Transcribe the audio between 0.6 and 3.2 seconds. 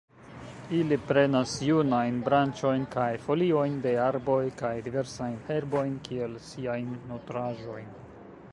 Ili prenas junajn branĉojn kaj